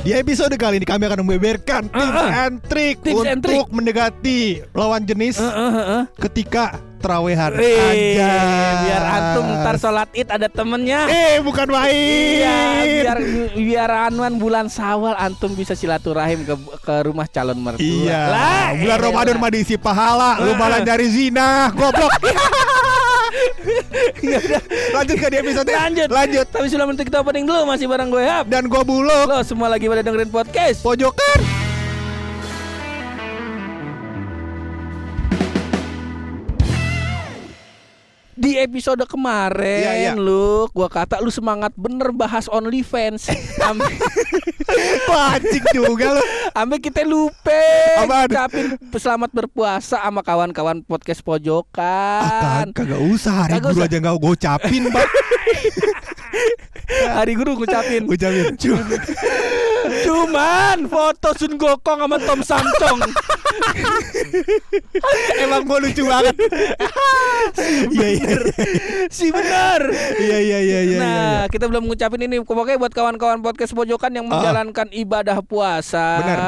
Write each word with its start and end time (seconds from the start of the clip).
Di 0.00 0.16
episode 0.16 0.56
kali 0.56 0.80
ini 0.80 0.88
kami 0.88 1.04
akan 1.04 1.20
membeberkan 1.20 1.92
tips 1.92 2.24
and 2.32 2.56
trick 2.64 2.96
Tips 3.04 3.20
and 3.20 3.44
untuk 3.44 3.68
mendekati 3.68 4.64
lawan 4.72 5.04
jenis 5.04 5.36
ketika 6.16 6.80
terawehan. 7.04 7.52
Anjay. 7.52 8.16
biar 8.80 9.04
antum 9.04 9.44
ntar 9.60 9.76
sholat 9.76 10.08
id 10.16 10.28
ada 10.32 10.48
temennya. 10.48 11.04
Eh, 11.04 11.36
bukan 11.44 11.68
main. 11.68 11.92
Iya, 11.92 12.60
biar 12.84 13.18
biar 13.56 13.90
anuan 14.08 14.40
bulan 14.40 14.72
Sawal 14.72 15.16
antum 15.20 15.52
bisa 15.52 15.76
silaturahim 15.76 16.48
ke 16.48 16.54
ke 16.80 16.94
rumah 17.04 17.28
calon 17.28 17.60
mertua. 17.60 17.84
Iya. 17.84 18.20
Lah, 18.28 18.66
Bulan 18.80 18.96
elah. 18.96 19.04
Ramadan 19.04 19.36
mah 19.36 19.50
diisi 19.52 19.76
pahala, 19.76 20.40
lu 20.40 20.56
malah 20.56 20.80
nyari 20.80 21.08
zina, 21.12 21.68
goblok. 21.76 22.12
Ya 24.20 24.38
udah, 24.40 24.62
Lanjut 24.96 25.16
ke 25.16 25.26
di 25.28 25.36
episode. 25.40 25.68
lanjut. 25.68 26.08
Lanjut. 26.08 26.46
Tapi 26.48 26.66
sebelum 26.68 26.96
itu 26.96 27.02
kita 27.04 27.20
opening 27.20 27.44
dulu 27.44 27.68
masih 27.68 27.86
bareng 27.88 28.08
gue 28.08 28.24
Hap. 28.24 28.48
Dan 28.48 28.68
gua 28.68 28.82
buluk. 28.84 29.26
Lo 29.28 29.40
semua 29.44 29.68
lagi 29.68 29.84
pada 29.88 30.00
dengerin 30.00 30.32
podcast. 30.32 30.80
Pojokan. 30.80 31.59
Episode 38.62 39.02
kemarin 39.04 39.80
Iya, 39.80 39.92
iya. 39.96 40.12
lu 40.12 40.68
gua 40.70 40.86
kata 40.86 41.18
lu 41.18 41.28
semangat 41.28 41.72
bener 41.74 42.10
bahas 42.10 42.46
OnlyFans. 42.46 43.28
Sampai 43.60 43.96
Pancing 45.02 45.64
juga 45.72 46.14
lu. 46.14 46.22
sampai 46.50 46.78
kita 46.78 47.02
lupa 47.02 47.62
ucapin 48.06 48.66
selamat 48.92 49.30
berpuasa 49.32 49.98
sama 49.98 50.20
kawan-kawan 50.20 50.80
podcast 50.80 51.20
Ah, 51.20 51.26
pojokan. 51.26 52.64
kag- 52.70 52.86
kagak 52.86 53.00
usah 53.02 53.34
hari 53.40 53.52
Kagak 53.52 53.64
guru 53.66 53.74
usah. 53.76 53.86
aja 53.86 53.96
enggak 53.98 54.16
gocapin, 54.16 54.82
Pak. 54.88 55.08
Hari 56.90 57.32
guru 57.34 57.50
ngucapin. 57.56 58.02
Ucapin. 58.04 58.54
Cuman 60.00 60.78
foto 60.86 61.30
Sun 61.34 61.54
Gokong 61.54 62.00
sama 62.00 62.16
Tom 62.20 62.40
Samcong. 62.40 63.00
Emang 65.40 65.62
gua 65.64 65.78
lucu 65.80 66.02
banget. 66.04 66.34
Iya 67.90 68.08
iya. 68.14 68.36
si 69.08 69.28
bener. 69.28 69.80
Iya 70.16 70.38
iya 70.38 70.58
iya 70.60 70.80
iya. 70.84 70.98
nah, 70.98 71.08
iya. 71.42 71.50
kita 71.50 71.66
belum 71.66 71.86
ngucapin 71.86 72.22
ini. 72.22 72.40
Pokoknya 72.40 72.76
buat 72.76 72.92
kawan-kawan 72.92 73.40
podcast 73.40 73.72
pojokan 73.72 74.12
yang 74.12 74.26
menjalankan 74.26 74.88
ibadah 74.92 75.40
puasa, 75.42 75.98
Ah. 76.00 76.18
Benar. 76.20 76.38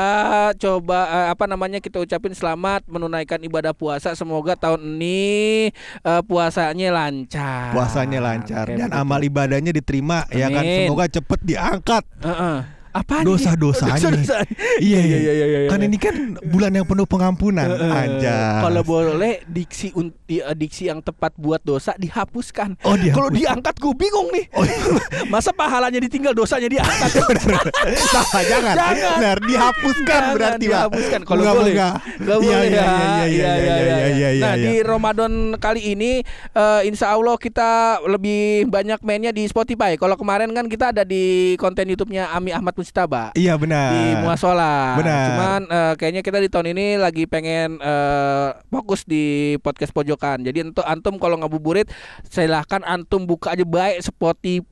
coba 0.59 1.01
eh, 1.09 1.27
apa 1.31 1.45
namanya 1.47 1.79
kita 1.79 1.99
ucapin 1.99 2.33
selamat 2.33 2.87
menunaikan 2.87 3.41
ibadah 3.41 3.73
puasa. 3.73 4.13
Semoga 4.13 4.55
tahun 4.55 4.81
ini 4.97 5.73
eh, 5.99 6.23
puasanya 6.23 6.93
lancar. 6.93 7.73
Puasanya 7.73 8.21
lancar 8.21 8.67
Kayak 8.67 8.79
dan 8.79 8.89
begitu. 8.91 9.03
amal 9.03 9.21
ibadahnya 9.23 9.73
diterima 9.73 10.19
ya 10.29 10.47
kan 10.49 10.63
Amin. 10.63 10.87
semoga 10.87 11.05
cepet 11.09 11.41
diangkat 11.43 12.05
Heeh. 12.21 12.57
Apaan 12.93 13.25
dosa-dosanya. 13.25 13.97
Dosa-dosa. 13.99 14.37
Iya 14.79 15.01
iya 15.01 15.17
iya 15.19 15.33
iya. 15.33 15.47
iya. 15.49 15.69
Kan 15.69 15.81
ini 15.81 15.97
kan 15.97 16.15
bulan 16.43 16.71
yang 16.71 16.85
penuh 16.85 17.05
pengampunan 17.05 17.65
aja. 17.73 18.61
Kalau 18.61 18.83
boleh 18.83 19.41
diksi 19.47 19.91
un- 19.93 20.13
di- 20.23 20.39
eh, 20.39 20.53
diksi 20.53 20.87
yang 20.87 21.01
tepat 21.01 21.33
buat 21.35 21.61
dosa 21.61 21.97
dihapuskan. 21.97 22.77
Oh, 22.83 22.93
dihapuskan. 22.93 23.17
Kalau 23.17 23.31
diangkat 23.31 23.75
gue 23.75 23.95
bingung 23.95 24.29
nih. 24.29 24.45
Oh, 24.53 24.63
iya. 24.63 24.77
Masa 25.33 25.51
pahalanya 25.51 25.99
ditinggal 25.99 26.33
dosanya 26.33 26.69
diangkat? 26.69 27.11
Salah 28.13 28.43
jangan. 28.45 28.75
Jangan. 28.77 29.17
Benar 29.17 29.39
dihapuskan 29.41 30.05
Jangan 30.13 30.35
berarti 30.37 30.65
dihapuskan 30.69 31.21
kalau 31.25 31.43
boleh. 31.51 31.73
Nggak 31.73 31.95
Iya, 32.23 32.37
boleh 32.37 32.69
iya, 32.69 32.77
ya. 32.77 32.85
iya, 32.85 33.25
iya, 33.25 33.25
iya, 33.27 33.53
iya, 33.57 33.97
iya, 34.07 34.29
iya, 34.31 34.43
Nah 34.43 34.55
iya. 34.55 34.63
di 34.63 34.73
Ramadan 34.83 35.33
kali 35.57 35.97
ini 35.97 36.21
eh, 36.53 36.81
Insya 36.85 37.13
Allah 37.13 37.35
kita 37.35 37.71
lebih 38.05 38.69
banyak 38.69 39.01
mainnya 39.01 39.33
di 39.33 39.49
Spotify. 39.49 39.97
Kalau 39.97 40.15
kemarin 40.15 40.53
kan 40.53 40.69
kita 40.69 40.93
ada 40.93 41.03
di 41.03 41.57
konten 41.57 41.89
YouTube-nya 41.89 42.29
Ami 42.31 42.53
Ahmad 42.53 42.75
Mustaba. 42.83 43.31
Iya 43.39 43.55
benar. 43.55 43.95
di 43.95 44.03
Muasola. 44.19 44.99
Benar. 44.99 45.27
Cuman 45.31 45.61
eh, 45.71 45.93
kayaknya 45.97 46.23
kita 46.27 46.39
di 46.43 46.51
tahun 46.51 46.75
ini 46.75 46.99
lagi 46.99 47.31
pengen 47.31 47.79
eh, 47.79 48.49
fokus 48.69 49.07
di 49.07 49.55
podcast 49.63 49.95
pojokan. 49.95 50.43
Jadi 50.43 50.75
untuk 50.75 50.83
antum 50.83 51.17
kalau 51.23 51.39
ngabuburit 51.39 51.87
silahkan 52.27 52.83
antum 52.83 53.23
buka 53.25 53.55
aja 53.55 53.63
baik 53.63 54.03
Spotify. 54.03 54.72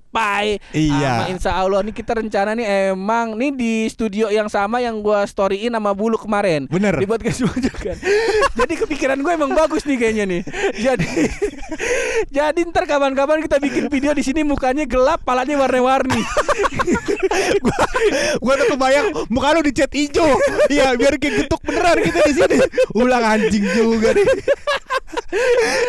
Iya. 0.75 1.25
Sama 1.25 1.31
insya 1.31 1.53
Allah 1.55 1.81
nih 1.87 1.95
kita 1.95 2.19
rencana 2.19 2.51
nih 2.59 2.93
emang 2.93 3.39
nih 3.39 3.51
di 3.55 3.73
studio 3.87 4.27
yang 4.27 4.51
sama 4.51 4.83
yang 4.83 4.99
gua 4.99 5.23
storyin 5.23 5.71
sama 5.71 5.95
Bulu 5.95 6.19
kemarin. 6.19 6.67
Bener. 6.67 6.99
Di 6.99 7.07
podcast 7.07 7.47
pojokan. 7.47 7.97
jadi 8.59 8.75
kepikiran 8.75 9.19
gue 9.23 9.33
emang 9.33 9.55
bagus 9.55 9.87
nih 9.87 9.97
kayaknya 9.97 10.25
nih. 10.27 10.43
Jadi 10.77 11.09
jadi 12.37 12.61
ntar 12.71 12.85
kapan-kapan 12.91 13.47
kita 13.47 13.63
bikin 13.63 13.87
video 13.87 14.11
di 14.11 14.27
sini 14.27 14.43
mukanya 14.43 14.83
gelap, 14.85 15.23
palanya 15.23 15.63
warna-warni. 15.63 16.21
Gua 18.43 18.55
tuh 18.57 18.67
kebayang 18.75 19.07
muka 19.31 19.55
lu 19.55 19.61
dicat 19.63 19.93
hijau. 19.93 20.27
Iya, 20.73 20.97
biar 20.97 21.21
kayak 21.21 21.47
getuk 21.47 21.61
beneran 21.63 21.99
kita 22.03 22.21
di 22.27 22.35
sini. 22.35 22.59
Ulang 22.97 23.23
anjing 23.23 23.65
juga 23.77 24.17
nih. 24.17 24.27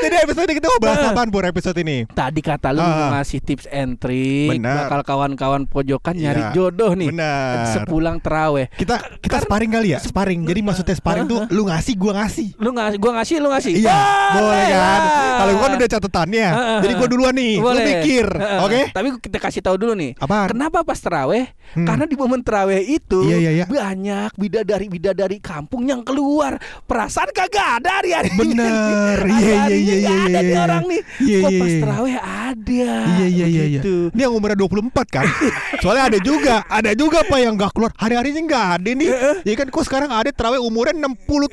Jadi 0.02 0.16
episode 0.22 0.52
kita 0.54 0.68
mau 0.70 0.82
bahas 0.82 1.02
apaan 1.10 1.30
Pur 1.34 1.46
episode 1.46 1.78
ini? 1.82 2.06
Tadi 2.10 2.42
kata 2.46 2.70
lu 2.74 2.82
mau 2.82 3.18
ngasih 3.18 3.42
tips 3.42 3.66
and 3.74 3.98
trick 4.12 4.50
Benar. 4.60 4.76
bakal 4.86 5.02
kawan-kawan 5.08 5.62
pojokan 5.64 6.16
nyari 6.20 6.42
Iya, 6.42 6.52
jodoh 6.52 6.92
nih. 6.98 7.10
benar. 7.14 7.70
Sepulang 7.72 8.18
teraweh. 8.20 8.68
Kita 8.74 9.00
kita 9.22 9.38
sparring 9.46 9.72
kali 9.72 9.88
ya, 9.96 10.00
sparring. 10.02 10.42
Jadi 10.44 10.60
maksudnya 10.60 10.96
sparring 10.98 11.28
tuh 11.30 11.40
lu 11.50 11.70
ngasih 11.70 11.94
gua 11.96 12.14
ngasih. 12.20 12.48
Lu 12.58 12.74
ngasih 12.74 12.98
gua 13.00 13.12
ngasih 13.22 13.36
lu 13.40 13.50
ngasih. 13.50 13.74
Iya, 13.78 13.98
boleh 14.34 14.66
kan? 14.68 15.02
Kalau 15.38 15.52
gua 15.54 15.64
kan 15.64 15.74
udah 15.78 15.90
catatannya. 15.90 16.48
Heeh. 16.52 16.80
Jadi 16.82 16.94
gua 16.98 17.08
duluan 17.08 17.34
nih, 17.34 17.54
lu 17.56 17.64
Boleh. 17.64 17.86
pikir. 17.88 18.26
Heeh. 18.28 18.60
Oke? 18.66 18.82
Tapi 18.92 19.08
kita 19.22 19.38
kasih 19.38 19.62
tahu 19.62 19.76
dulu 19.78 19.94
nih. 19.96 20.12
Apaan? 20.18 20.48
Kenapa 20.52 20.84
pas 20.84 21.00
teraweh? 21.00 21.46
Hmm. 21.72 21.88
Karena 21.88 22.04
di 22.04 22.16
momen 22.20 22.44
teraweh 22.44 22.84
itu 22.84 23.24
Iya, 23.24 23.38
iya, 23.40 23.52
iya. 23.54 23.66
banyak 23.66 24.36
bidadari-bidadari 24.36 25.40
kampung 25.40 25.88
yang 25.88 26.04
keluar. 26.04 26.60
Perasaan 26.84 27.32
kagak 27.32 27.80
ada 27.80 28.02
hari 28.02 28.12
hari. 28.12 28.30
Bener. 28.36 29.20
Iya, 29.24 29.56
iya, 29.72 29.76
iya, 29.78 29.96
iya, 29.96 30.12
ada 30.12 30.28
iya, 30.28 30.42
nih 30.42 30.52
iya. 30.52 30.62
orang 30.62 30.84
nih. 30.84 31.02
Iya, 31.22 31.38
Kok 31.40 31.52
iya, 31.52 31.60
pas 31.62 31.72
iya. 31.72 31.80
teraweh 31.80 32.16
ada. 32.20 32.92
Iya 33.08 33.28
iya 33.28 33.46
iya 33.48 33.64
iya. 33.78 33.82
Begitu. 34.04 34.16
Ini 34.16 34.22
yang 34.22 34.34
umurnya 34.36 34.58
24 34.58 35.08
kan? 35.10 35.26
Soalnya 35.82 36.04
ada 36.14 36.20
juga, 36.22 36.56
ada 36.66 36.92
juga 36.94 37.20
Pak 37.26 37.40
yang 37.40 37.54
nggak 37.58 37.72
keluar. 37.74 37.92
Hari-harinya 37.98 38.42
nggak 38.46 38.66
ada 38.78 38.90
nih. 38.94 39.10
Ya 39.42 39.54
kan 39.56 39.68
kok 39.68 39.84
sekarang 39.84 40.10
ada 40.10 40.30
terawih 40.30 40.62
umurnya 40.62 40.94
67. 40.94 41.50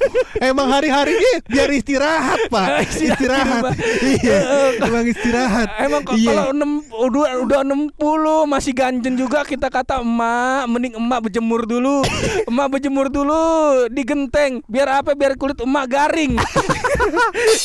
Emang 0.48 0.68
hari-harinya 0.70 1.32
biar 1.44 1.68
istirahat, 1.70 2.40
Pak. 2.48 2.68
Istirahat 2.96 3.66
rumah. 3.66 3.74
Iya. 4.02 4.38
Emang 4.82 5.04
istirahat. 5.06 5.68
Emang 5.80 6.02
Iya. 6.16 6.30
kalau 6.32 6.44
enam 6.54 6.70
udah 6.86 7.26
udah 7.42 7.60
60 7.62 7.92
masih 8.46 8.72
ganjen 8.72 9.14
juga 9.18 9.42
kita 9.42 9.68
kata 9.68 10.00
emak 10.00 10.64
mending 10.70 10.94
emak 10.96 11.18
berjemur 11.28 11.66
dulu. 11.66 12.02
emak 12.46 12.66
berjemur 12.70 13.06
dulu 13.10 13.42
di 13.90 14.02
genteng 14.06 14.62
biar 14.66 15.02
apa 15.02 15.12
biar 15.12 15.34
kulit 15.36 15.58
emak 15.60 15.86
garing. 15.90 16.38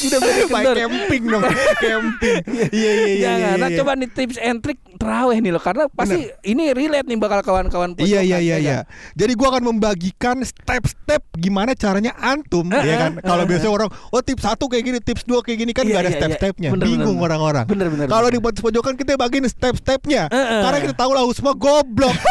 Udah 0.02 0.20
kendor. 0.48 0.76
camping 0.78 1.24
dong, 1.28 1.44
camping. 1.80 2.36
Iya 2.72 2.92
iya 2.92 2.92
iya. 2.92 3.18
Jangan. 3.22 3.40
iya, 3.56 3.62
Nah, 3.62 3.70
iya. 3.70 3.78
coba 3.78 3.92
nih 3.94 4.10
tips 4.22 4.38
and 4.38 4.62
trick 4.62 4.78
teraweh 4.96 5.42
nih 5.42 5.50
loh 5.50 5.58
karena 5.58 5.90
pasti 5.90 6.30
ini 6.44 6.70
relate 6.72 7.10
nih 7.10 7.18
bakal 7.18 7.42
kawan-kawan 7.42 7.98
Iya 7.98 8.22
iya 8.22 8.38
pojokan, 8.38 8.38
iya 8.38 8.38
ya 8.38 8.58
iya. 8.58 8.78
kan? 8.78 9.18
Jadi 9.18 9.32
gua 9.34 9.48
akan 9.52 9.64
membagikan 9.68 10.38
step-step 10.40 11.22
gimana 11.34 11.74
caranya 11.74 12.14
antum 12.16 12.70
Eh, 12.70 12.86
ya 12.86 12.96
kan. 13.00 13.12
eh, 13.18 13.26
Kalau 13.26 13.44
eh, 13.44 13.48
biasanya 13.50 13.74
orang 13.74 13.90
oh 13.90 14.22
tips 14.22 14.44
satu 14.44 14.70
kayak 14.70 14.84
gini, 14.86 14.98
tips 15.02 15.26
dua 15.26 15.42
kayak 15.42 15.58
gini 15.60 15.72
kan 15.74 15.84
Iya, 15.84 15.90
nggak 15.90 16.00
ada 16.00 16.06
iya, 16.06 16.14
iya. 16.14 16.22
step-stepnya. 16.22 16.70
Bener, 16.72 16.86
Bingung 16.86 17.18
bener. 17.18 17.26
orang-orang. 17.26 17.66
Bener, 17.66 17.88
bener, 17.90 18.06
Kalau 18.06 18.30
bener. 18.30 18.38
di 18.38 18.62
pojokan 18.62 18.94
kita 18.94 19.18
bagiin 19.18 19.50
step-stepnya. 19.50 20.30
Eh, 20.30 20.38
eh. 20.38 20.62
Karena 20.62 20.78
kita 20.80 20.96
tahu 20.96 21.12
lah 21.12 21.26
semua 21.34 21.58
goblok. 21.58 22.14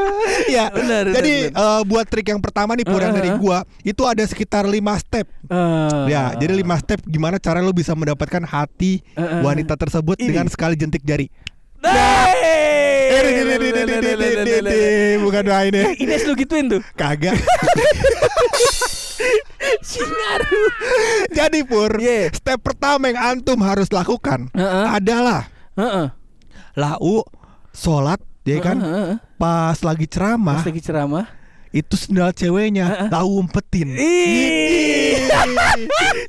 Ya, 0.54 0.66
benar. 0.72 1.04
Jadi 1.14 1.52
benar. 1.52 1.62
Uh, 1.62 1.82
buat 1.86 2.06
trik 2.08 2.26
yang 2.30 2.42
pertama 2.42 2.74
nih 2.74 2.86
pura 2.86 3.08
uh, 3.08 3.10
uh, 3.12 3.16
dari 3.16 3.30
gua 3.38 3.62
itu 3.86 4.02
ada 4.06 4.22
sekitar 4.26 4.66
lima 4.66 4.98
step. 4.98 5.28
Uh, 5.46 6.06
ya, 6.10 6.34
jadi 6.34 6.52
lima 6.56 6.76
step 6.80 7.02
gimana 7.06 7.38
cara 7.38 7.62
lo 7.62 7.70
bisa 7.70 7.94
mendapatkan 7.94 8.42
hati 8.42 9.04
uh, 9.14 9.22
uh, 9.22 9.40
wanita 9.46 9.78
tersebut 9.78 10.18
ini. 10.18 10.34
dengan 10.34 10.46
sekali 10.50 10.74
jentik 10.74 11.02
jari. 11.06 11.28
Bukan 15.20 15.42
doain 15.42 15.74
ya 15.74 15.90
Ini 15.98 16.14
eh, 16.14 16.22
lu 16.28 16.34
gituin 16.38 16.70
tuh 16.70 16.82
Kagak 16.94 17.34
Jadi 21.36 21.60
Pur 21.66 21.90
yeah. 21.98 22.30
Step 22.30 22.62
pertama 22.62 23.10
yang 23.10 23.18
antum 23.18 23.58
harus 23.66 23.90
lakukan 23.90 24.52
uh 24.54 24.62
-uh. 24.62 24.86
Adalah 24.94 25.50
uh 25.74 25.82
-uh. 25.82 26.06
Lau 26.78 27.26
Sholat 27.74 28.22
ya 28.44 28.58
kan? 28.62 28.76
Heeh, 28.80 29.04
heeh. 29.14 29.16
Pas 29.40 29.78
lagi 29.80 30.06
ceramah, 30.08 30.60
Pas 30.60 30.66
lagi 30.68 30.80
ceramah. 30.84 31.26
Itu 31.70 31.94
sendal 31.94 32.34
ceweknya 32.34 33.06
lau 33.08 33.38
umpetin. 33.38 33.94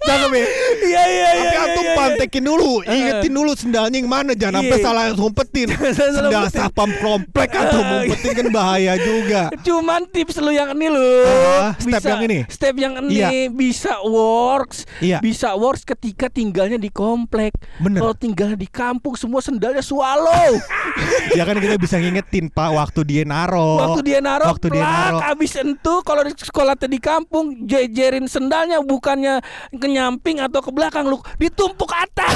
Cakep 0.06 0.32
ya. 0.32 0.46
Iya 0.82 1.02
iya 1.02 1.02
iya. 1.08 1.30
Tapi 1.34 1.56
antum 1.58 1.82
iya, 1.82 1.92
iya. 1.92 1.98
pantekin 1.98 2.44
dulu, 2.44 2.74
ingetin 2.84 3.34
dulu 3.34 3.52
sendalnya 3.54 3.98
yang 3.98 4.10
mana 4.10 4.32
jangan 4.34 4.62
sampai 4.62 4.78
Iya. 4.78 4.86
salah 4.86 5.04
umpetin. 5.14 5.68
Sendal 5.94 6.46
sapam 6.50 6.90
komplek 7.00 7.50
Ah, 7.52 7.74
umpetin 7.74 8.32
kan 8.36 8.48
bahaya 8.50 8.94
juga. 8.98 9.50
Cuman 9.62 10.06
tips 10.08 10.38
lu 10.38 10.52
yang 10.52 10.74
ini 10.74 10.88
lu 10.90 11.10
Ah, 11.58 11.74
step 11.76 12.04
yang 12.04 12.22
ini? 12.24 12.40
Step 12.46 12.76
yang 12.78 12.94
ini 13.02 13.18
Iya. 13.18 13.30
bisa 13.50 13.98
works 14.04 14.86
Iya. 15.00 15.18
Bisa 15.20 15.54
works 15.54 15.82
ketika 15.82 16.28
tinggalnya 16.28 16.78
di 16.78 16.90
komplek 16.90 17.54
Bener. 17.80 17.98
Kalau 18.00 18.14
tinggalnya 18.14 18.58
di 18.58 18.70
kampung 18.70 19.14
semua 19.16 19.42
sendalnya 19.42 19.82
swallow 19.82 20.58
ya 21.38 21.44
kan 21.44 21.58
kita 21.58 21.76
bisa 21.78 21.98
ngingetin 21.98 22.48
Pak 22.48 22.70
waktu 22.72 23.02
dia 23.04 23.24
naro. 23.24 23.80
Waktu 23.80 24.02
dia 24.06 24.20
naruh 24.20 24.44
Oh, 24.52 24.58
Waktu 24.58 24.68
dia 24.74 24.84
naro. 24.84 25.18
Abis 25.32 25.56
itu 25.56 25.94
kalau 26.04 26.28
di 26.28 26.36
sekolah 26.36 26.76
tadi 26.76 26.92
di 26.92 27.00
kampung 27.00 27.64
Jejerin 27.64 28.28
sendalnya 28.28 28.84
bukannya 28.84 29.40
ke 29.72 29.88
nyamping 29.88 30.44
atau 30.44 30.60
ke 30.60 30.72
belakang 30.76 31.08
lu 31.08 31.24
Ditumpuk 31.40 31.88
atas 31.96 32.36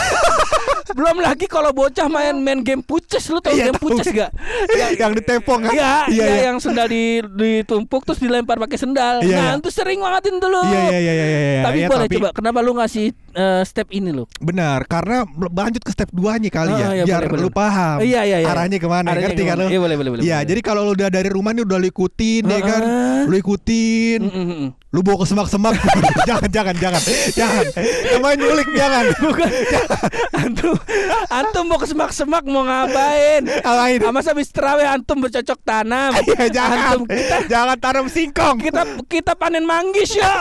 Belum 0.97 1.19
lagi 1.19 1.43
kalau 1.51 1.75
bocah 1.75 2.07
main 2.07 2.39
main 2.39 2.63
game 2.63 2.79
puces 2.79 3.27
Lu 3.27 3.43
tau 3.43 3.51
Iya, 3.51 3.69
game 3.69 3.75
tahu. 3.75 3.99
puces 3.99 4.07
gak? 4.15 4.31
yang 5.01 5.11
ditepong 5.11 5.59
kan? 5.67 5.73
Iya, 5.75 5.93
iya, 6.07 6.23
iya, 6.23 6.25
iya. 6.25 6.41
yang 6.51 6.57
sendal 6.63 6.87
di, 6.87 7.19
ditumpuk 7.35 8.07
terus 8.07 8.19
dilempar 8.23 8.55
pakai 8.55 8.79
sendal. 8.79 9.19
Iya, 9.19 9.35
nah, 9.35 9.47
iya. 9.55 9.59
itu 9.59 9.69
sering 9.73 9.99
banget 9.99 10.31
dulu. 10.39 10.61
Iya 10.71 10.81
iya 10.87 10.99
iya 10.99 11.13
iya 11.13 11.25
iya. 11.27 11.63
Tapi 11.67 11.77
Iya, 11.83 11.87
boleh 11.91 12.07
coba 12.07 12.29
kenapa 12.31 12.59
lu 12.63 12.71
ngasih 12.79 13.11
eh, 13.35 13.61
step 13.63 13.91
ini 13.91 14.09
lu? 14.09 14.23
Benar, 14.39 14.87
karena 14.87 15.27
lanjut 15.51 15.83
ke 15.83 15.91
step 15.91 16.09
2 16.09 16.39
nya 16.39 16.49
kali 16.49 16.71
Oh, 16.71 16.79
ya, 16.79 16.87
iya, 16.91 17.03
biar 17.03 17.27
boleh, 17.27 17.37
lu 17.37 17.47
boleh. 17.47 17.53
paham. 17.53 17.97
Iya, 17.99 18.21
iya, 18.23 18.37
iya. 18.39 18.47
Arahnya 18.47 18.79
ke 18.79 18.87
mana? 18.87 19.07
Arahnya 19.11 19.27
ngerti 19.29 19.43
kan 19.43 19.45
ke 19.45 19.53
mana? 19.53 19.61
lu? 19.61 19.67
Iya, 19.67 19.79
boleh, 19.79 19.95
boleh, 19.95 20.11
boleh, 20.11 20.23
Iya, 20.23 20.37
boleh. 20.37 20.47
jadi 20.47 20.61
kalau 20.63 20.81
lu 20.81 20.91
udah 20.93 21.09
dari 21.09 21.29
rumah 21.29 21.51
nih 21.51 21.63
udah 21.63 21.77
lu 21.77 21.87
ikutin 21.87 22.43
ya 22.45 22.59
kan, 22.61 22.81
Heeh. 22.81 23.21
lu 23.27 23.35
ikutin, 23.35 24.19
Mm, 24.21 24.31
mm, 24.31 24.47
mm. 24.49 24.69
Lu 24.95 25.03
bawa 25.03 25.19
ke 25.19 25.27
semak-semak. 25.27 25.75
jangan 26.29 26.47
jangan 26.47 26.75
jangan 26.79 27.01
jangan. 27.35 27.65
Namanya 28.15 28.35
nyulik 28.39 28.69
jangan. 28.71 29.05
Bukan. 29.19 29.49
antum 30.31 30.73
antum 31.27 31.63
mau 31.67 31.75
ke 31.75 31.83
semak-semak 31.85 32.43
mau 32.47 32.63
ngapain? 32.63 33.43
Ngapain? 33.43 33.99
Sama 33.99 34.19
habis 34.23 34.47
terawih 34.49 34.87
antum 34.87 35.19
bercocok 35.19 35.59
tanam. 35.61 36.15
Ya 36.35 36.47
jangan. 36.47 36.79
Antum 36.79 37.03
kita 37.07 37.37
Jangan 37.47 37.77
tanam 37.77 38.05
singkong. 38.07 38.55
kita 38.59 38.81
kita 39.07 39.31
panen 39.35 39.67
manggis 39.67 40.15
ya. 40.15 40.31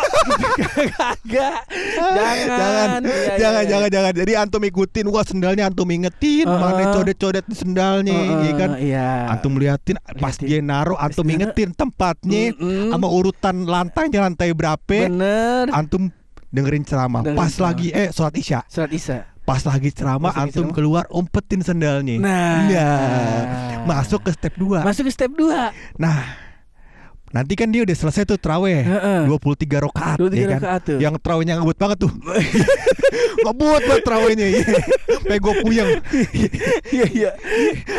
Kagak. 0.95 1.67
Jangan. 1.67 2.47
jangan, 2.47 3.01
Iya, 3.05 3.15
iya, 3.27 3.37
jangan, 3.39 3.63
iya. 3.63 3.71
jangan, 3.71 3.89
jangan. 3.91 4.13
Jadi 4.15 4.33
antum 4.37 4.63
ikutin, 4.63 5.07
wah 5.09 5.25
sendalnya 5.25 5.65
antum 5.67 5.89
ingetin, 5.89 6.47
Heeh. 6.47 6.61
mana 6.61 6.93
codet-codet 6.93 7.47
sendalnya, 7.51 8.13
Heeh, 8.13 8.39
ya 8.45 8.53
kan? 8.55 8.71
Iya. 8.77 9.09
Antum 9.33 9.57
liatin 9.57 9.97
pas 10.21 10.35
dia 10.37 10.61
naruh, 10.61 10.95
antum 10.95 11.25
dia- 11.25 11.41
ingetin 11.41 11.73
tempatnya 11.73 12.53
sama 12.91 13.09
urutan 13.09 13.65
lantainya 13.65 14.21
lantai 14.21 14.44
berapa. 14.53 15.09
Bener. 15.09 15.73
Antum 15.73 16.13
dengerin 16.51 16.85
ceramah. 16.85 17.25
Dengerin 17.25 17.41
pas 17.41 17.49
ceramah. 17.49 17.73
lagi 17.73 17.89
eh 17.89 18.09
sholat 18.11 18.35
isya, 18.35 18.61
Surat 18.69 18.93
Isa. 18.93 19.25
pas 19.43 19.61
lagi 19.61 19.89
ceramah 19.89 20.29
Pas 20.29 20.37
lagi 20.37 20.53
antum 20.53 20.69
ceramah. 20.69 20.77
keluar 20.77 21.05
umpetin 21.09 21.61
sendalnya. 21.61 22.17
Nah. 22.17 22.61
Nah, 22.67 23.41
masuk 23.85 24.25
ke 24.25 24.31
step 24.31 24.53
2 24.57 24.81
Masuk 24.83 25.09
ke 25.09 25.13
step 25.13 25.33
2. 25.33 25.73
Nah, 25.97 26.19
nanti 27.35 27.59
kan 27.59 27.67
dia 27.67 27.83
udah 27.83 27.97
selesai 27.99 28.23
tuh 28.25 28.39
traweh 28.39 28.87
Heeh. 28.87 29.27
23 29.27 29.85
rakaat 29.91 30.17
23 30.23 30.39
ya 30.39 30.47
kan? 30.55 30.61
tuh. 30.81 30.99
Yang 31.03 31.15
trawehnya 31.19 31.59
ngebut 31.59 31.75
banget 31.75 31.99
tuh. 32.07 32.13
ngebut 33.45 33.83
banget 33.83 34.03
trawehnya. 34.07 34.47
iya. 34.47 34.67
Sampai 35.19 35.39
gue 35.43 35.55
puyeng. 35.61 35.91
Iya 36.95 37.07
iya. 37.11 37.31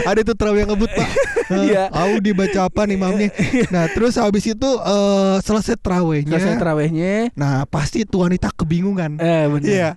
Ada 0.08 0.24
tuh 0.24 0.36
terawih 0.40 0.64
yang 0.64 0.72
ngebut 0.72 0.88
pak 0.88 1.10
Iya. 1.68 1.92
Aku 1.92 2.24
dibaca 2.24 2.72
apa 2.72 2.88
nih 2.88 2.96
imamnya 2.96 3.28
Nah 3.68 3.92
terus 3.92 4.16
habis 4.16 4.48
itu 4.48 4.70
eh, 4.80 5.36
Selesai 5.44 5.76
terawihnya 5.76 6.32
Selesai 6.32 6.56
terawihnya. 6.56 7.36
Nah 7.36 7.68
pasti 7.68 8.08
tuh 8.08 8.24
wanita 8.24 8.56
kebingungan 8.56 9.20
Eh 9.20 9.52
benar. 9.52 9.68
Iya 9.68 9.90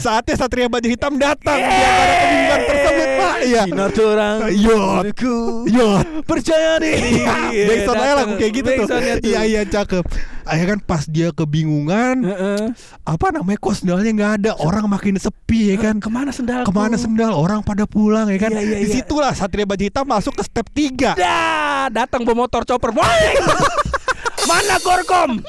Saatnya 0.00 0.34
Satria 0.40 0.72
Baju 0.72 0.88
Hitam 0.88 1.20
datang 1.20 1.60
Dia 1.60 1.88
ada 1.92 2.14
kebingungan 2.16 2.60
tersebut 2.64 3.08
pak 3.20 3.34
Iya 3.44 3.62
Sinar 3.68 3.90
terang. 3.92 4.38
Yot 4.48 5.04
Ku 5.12 5.36
Yot 5.68 6.06
percaya. 6.24 6.80
Iya, 6.80 7.64
Backsound 7.68 7.98
aja 8.00 8.14
lagu 8.16 8.32
kayak 8.38 8.52
gitu 8.54 8.70
Backsoundnya 8.84 9.14
tuh. 9.18 9.28
Iya 9.28 9.40
iya 9.44 9.62
cakep 9.66 10.04
Akhirnya 10.48 10.70
kan 10.76 10.80
pas 10.80 11.04
dia 11.04 11.28
kebingungan 11.34 12.16
Heeh. 12.24 12.62
Apa 13.04 13.34
namanya 13.34 13.58
kok 13.60 13.74
sendalnya 13.76 14.10
nggak 14.14 14.32
ada 14.40 14.50
Orang 14.62 14.88
makin 14.88 15.18
sepi 15.18 15.74
ya 15.74 15.76
kan 15.76 16.00
Ke 16.00 16.08
mana 16.08 16.30
sendal? 16.32 16.64
Ke 16.64 16.72
mana 16.72 16.96
sendal 16.96 17.36
Orang 17.36 17.60
pada 17.66 17.84
pulang 17.84 18.30
ya 18.32 18.38
kan 18.40 18.54
Iya, 18.56 18.62
iya, 18.64 18.76
iya. 18.80 18.86
Di 18.86 18.88
situlah 18.88 19.32
Satria 19.36 19.68
Baju 19.68 19.84
Hitam 19.84 20.06
masuk 20.08 20.38
ke 20.38 20.42
step 20.46 20.66
3 20.72 21.18
Dah, 21.18 21.92
datang 21.92 22.24
bawa 22.24 22.46
motor 22.48 22.64
chopper. 22.64 22.94
Mana 24.48 24.80
Gorkom? 24.80 25.44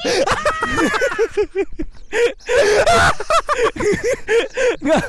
Nggak. 4.84 5.04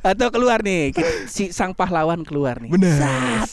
Atau 0.00 0.28
keluar 0.32 0.62
nih 0.62 0.94
si 1.26 1.50
sang 1.50 1.74
pahlawan 1.74 2.22
keluar 2.22 2.62
nih. 2.62 2.70
Keluar. 2.72 3.44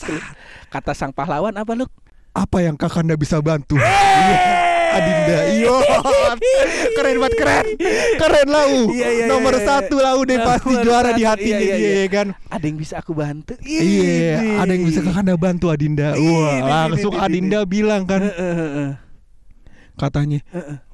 Kata 0.70 0.92
sang 0.96 1.12
pahlawan 1.12 1.54
apa 1.54 1.72
lu? 1.76 1.86
Apa 2.34 2.58
yang 2.66 2.74
kakanda 2.74 3.14
bisa 3.14 3.38
bantu? 3.38 3.78
Iya, 3.78 4.38
Adinda, 4.94 5.38
iyo, 5.54 5.74
keren 6.98 7.16
banget 7.22 7.34
keren, 7.38 7.66
keren 8.18 8.48
lau, 8.50 8.90
Iya, 8.90 9.08
iya, 9.10 9.24
nomor 9.30 9.54
iya, 9.54 9.62
iya. 9.62 9.68
satu 9.70 9.96
lau 9.98 10.20
deh 10.22 10.38
Nomor 10.38 10.48
pasti 10.50 10.74
juara 10.82 11.10
di 11.14 11.22
satu, 11.22 11.30
hatinya 11.34 11.58
iya, 11.58 11.66
iya, 11.66 11.76
dia 11.78 11.86
iya. 11.90 12.02
ya 12.02 12.08
kan. 12.10 12.26
Ada 12.50 12.64
yang 12.66 12.78
bisa 12.78 12.94
aku 12.98 13.12
bantu? 13.14 13.54
Iya, 13.62 14.34
ada 14.62 14.70
yang 14.74 14.84
bisa 14.86 15.00
kakanda 15.02 15.34
bantu 15.38 15.66
Adinda. 15.70 16.14
Wah, 16.18 16.90
langsung 16.90 17.14
Adinda 17.14 17.62
bilang 17.66 18.02
kan, 18.06 18.22
katanya, 19.94 20.42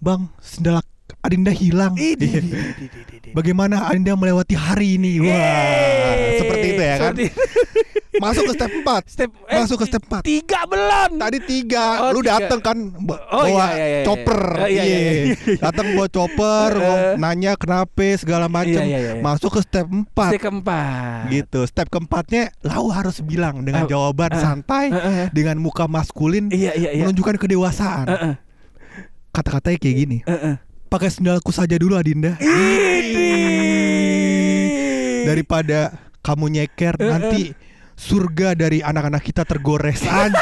bang, 0.00 0.28
sendal 0.44 0.84
Adinda 1.18 1.50
hilang. 1.50 1.92
Iya. 1.94 2.14
di- 2.14 2.26
di- 2.26 2.40
di- 2.40 2.74
di- 2.88 3.18
di- 3.20 3.32
Bagaimana 3.32 3.84
Adinda 3.84 4.14
melewati 4.14 4.54
hari 4.54 4.94
ini? 4.94 5.18
Wah, 5.18 5.28
Yeay. 5.28 6.38
seperti 6.38 6.66
itu 6.68 6.82
ya 6.82 6.96
kan. 6.98 7.14
Masuk 8.20 8.42
ke 8.44 8.52
step 8.52 8.68
4 8.84 9.00
Step 9.08 9.30
eh, 9.48 9.56
Masuk 9.56 9.76
ke 9.80 9.86
step 9.86 10.02
4 10.04 10.20
Tiga 10.20 10.68
belum. 10.68 11.16
Tadi 11.16 11.38
tiga, 11.40 12.04
Oh, 12.04 12.12
lu 12.12 12.20
tiga. 12.20 12.36
dateng 12.36 12.60
kan 12.60 12.76
Oh, 12.76 13.00
bawa 13.00 13.48
iya, 13.48 13.64
iya, 13.72 13.86
iya, 13.88 14.00
chopper, 14.04 14.40
iya. 14.44 14.60
Oh, 14.60 14.68
iya, 14.68 14.82
iya, 14.84 14.98
iya. 15.00 15.12
iya. 15.24 15.34
datang 15.56 15.86
bawa 15.94 16.06
chopper, 16.06 16.70
Eh. 16.74 17.14
nanya 17.16 17.56
kenapa 17.56 18.06
segala 18.18 18.44
macam, 18.44 18.76
Iya, 18.76 18.84
iya, 18.84 18.98
iya. 19.16 19.22
masuk 19.24 19.56
ke 19.56 19.60
step 19.62 19.88
4 19.88 20.36
Step 20.36 20.42
keempat. 20.42 21.32
gitu. 21.32 21.60
Step 21.64 21.88
keempatnya, 21.88 22.52
lau 22.60 22.92
harus 22.92 23.24
bilang 23.24 23.64
dengan 23.64 23.86
Ah, 23.86 23.88
jawaban 23.88 24.30
ah, 24.30 24.36
santai, 24.36 24.92
ah, 24.92 25.00
ah. 25.00 25.26
dengan 25.32 25.56
muka 25.56 25.88
maskulin, 25.88 26.52
Iya 26.52 26.76
iya 26.76 26.90
iya. 26.92 27.00
menunjukkan 27.00 27.40
kedewasaan. 27.40 28.04
Heeh, 28.04 28.34
Kata-katanya 29.30 29.78
kayak 29.78 29.96
gini, 29.96 30.18
heeh. 30.26 30.54
Pakai 30.90 31.08
sendalku 31.08 31.54
saja 31.54 31.78
dulu 31.78 31.94
Adinda, 31.94 32.34
daripada 35.24 35.94
kamu 36.20 36.58
nyeker 36.58 36.94
Eh, 36.98 37.06
nanti. 37.06 37.42
Surga 38.00 38.56
dari 38.56 38.80
anak-anak 38.80 39.20
kita 39.20 39.44
tergores. 39.44 40.00
Aja 40.08 40.32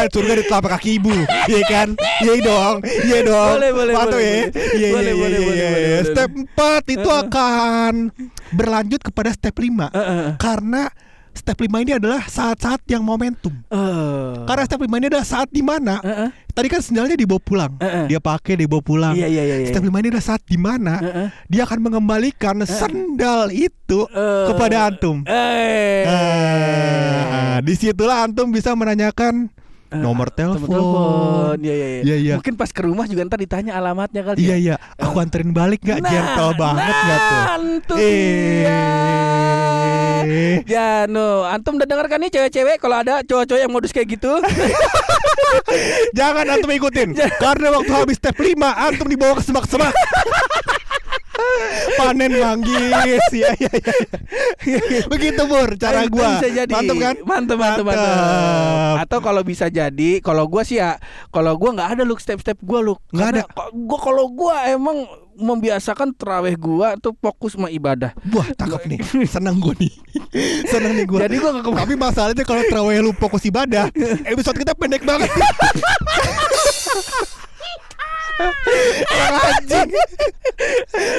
Kan 0.00 0.08
surga 0.08 0.32
di 0.32 0.44
telapak 0.48 0.80
kaki 0.80 0.96
ibu. 0.96 1.12
Iya 1.44 1.60
kan? 1.68 1.88
Iya 2.24 2.40
dong. 2.40 2.76
Iya 3.04 3.18
dong. 3.20 3.52
Boleh, 3.60 3.70
boleh, 3.76 3.92
Mantap 3.92 4.16
boleh, 4.16 4.24
ya. 4.24 4.32
boleh. 4.32 4.48
Iya 4.56 4.72
iya 4.72 4.88
Boleh, 4.88 5.12
iya 5.12 5.20
boleh, 5.20 5.38
iya, 5.44 5.68
boleh. 5.68 6.00
Step 6.08 6.30
4 6.88 6.96
itu 6.96 7.08
akan 7.12 7.92
Berlanjut 8.48 9.00
kepada 9.04 9.28
step 9.36 9.52
5 9.60 9.92
Heeh. 9.92 10.28
Karena 10.40 10.88
Step 11.36 11.54
5 11.60 11.84
ini 11.84 11.92
adalah 11.94 12.24
saat-saat 12.26 12.82
yang 12.90 13.04
momentum. 13.04 13.52
Eh. 13.70 14.34
Karena 14.48 14.64
step 14.66 14.80
5 14.80 14.90
ini 14.98 15.06
adalah 15.06 15.28
saat 15.28 15.52
di 15.52 15.60
mana 15.60 16.00
Heeh. 16.00 16.28
Tadi 16.58 16.66
kan 16.66 16.82
sendalnya 16.82 17.14
dibawa 17.14 17.38
pulang 17.38 17.72
Heeh. 17.78 18.10
Dia 18.10 18.18
pakai 18.18 18.58
dibawa 18.58 18.82
pulang 18.82 19.14
Iya 19.14 19.30
iya 19.30 19.42
iya. 19.46 19.56
iya. 19.62 19.68
Step 19.70 19.78
5 19.80 19.94
ini 19.94 20.08
adalah 20.10 20.26
saat 20.26 20.42
di 20.42 20.58
mana 20.58 20.98
Heeh. 20.98 21.28
Dia 21.46 21.62
akan 21.62 21.78
mengembalikan 21.80 22.58
sendal 22.66 23.54
itu 23.54 24.10
Eh. 24.10 24.46
Kepada 24.50 24.90
antum 24.90 25.22
Eh. 25.22 26.02
Nah, 26.02 27.58
di 27.62 27.74
situlah 27.74 28.26
antum 28.26 28.50
bisa 28.50 28.74
menanyakan 28.74 29.54
Eh, 29.88 29.96
nomor 29.96 30.28
telepon. 30.28 30.68
telepon. 30.68 31.56
Iya 31.64 31.72
iya 31.72 31.88
iya. 31.88 32.00
Iya, 32.04 32.16
iya. 32.20 32.34
Mungkin 32.36 32.54
pas 32.54 32.68
ke 32.68 32.84
rumah 32.84 33.08
juga 33.08 33.24
ntar 33.24 33.40
ditanya 33.40 33.72
alamatnya 33.72 34.20
kali. 34.20 34.36
Iya 34.36 34.52
ya? 34.52 34.56
iya, 34.60 34.74
aku 35.00 35.16
anterin 35.16 35.48
balik 35.48 35.80
nggak? 35.80 36.04
Gentle 36.04 36.52
banget 36.60 36.92
nggak 36.92 37.16
tuh? 37.16 37.32
Nah, 37.32 37.54
Antum 37.56 37.96
Eh. 37.96 39.37
Iya. 40.28 40.62
Ya 40.78 40.88
no, 41.08 41.48
antum 41.48 41.80
udah 41.80 41.88
dengar 41.88 42.06
kan 42.06 42.20
nih 42.20 42.30
cewek-cewek 42.30 42.76
kalau 42.78 43.00
ada 43.00 43.24
cowok-cowok 43.24 43.60
yang 43.60 43.72
modus 43.72 43.90
kayak 43.90 44.20
gitu? 44.20 44.32
Jangan 46.18 46.44
antum 46.48 46.70
ikutin, 46.70 47.16
karena 47.44 47.72
waktu 47.72 47.92
habis 47.92 48.16
step 48.20 48.36
5 48.36 48.56
antum 48.60 49.08
dibawa 49.08 49.40
ke 49.40 49.42
semak-semak. 49.44 49.92
Panen 51.94 52.32
manggis, 52.34 52.90
ya 53.32 53.50
ya 53.54 53.70
ya. 53.70 53.94
Begitu 55.06 55.42
Bur, 55.44 55.74
cara 55.74 56.02
Eh, 56.02 56.08
gua. 56.08 56.34
bisa 56.34 56.48
jadi. 56.48 56.72
Mantap 56.72 56.96
kan? 56.96 57.14
Mantap, 57.20 57.56
mantap, 57.56 57.84
mantap. 57.84 58.10
Mantap. 58.10 58.96
Atau 59.00 59.18
kalau 59.20 59.42
bisa 59.42 59.66
jadi, 59.68 60.18
kalau 60.18 60.44
gua 60.44 60.62
sih 60.62 60.76
ya, 60.76 60.98
kalau 61.28 61.54
gua 61.54 61.70
nggak 61.72 61.90
ada 61.92 62.02
look 62.02 62.18
step-step 62.18 62.58
gua 62.60 62.80
look. 62.80 62.98
Nggak 63.10 63.28
ada. 63.28 63.42
Gua 63.72 63.98
kalau 63.98 64.26
gua 64.28 64.66
emang 64.66 65.06
membiasakan 65.34 66.10
terawih 66.12 66.54
gua 66.54 66.94
tuh 66.96 67.14
fokus 67.14 67.54
sama 67.54 67.66
ibadah. 67.68 68.10
Wah, 68.28 68.50
cakep 68.50 68.82
nih. 68.88 68.98
Seneng 69.30 69.56
gue 69.56 69.74
nih. 69.78 69.92
Seneng 70.66 70.92
nih 70.92 71.06
gue. 71.06 71.18
Jadi 71.20 71.36
gua 71.38 71.50
ke- 71.56 71.70
Tapi 71.78 71.94
masalahnya 71.94 72.42
kalau 72.42 72.62
terawih 72.64 72.98
lu 73.00 73.12
fokus 73.12 73.42
ibadah, 73.44 73.86
episode 74.28 74.54
kita 74.56 74.74
pendek 74.74 75.02
banget. 75.02 75.30
Anjing. 79.18 79.90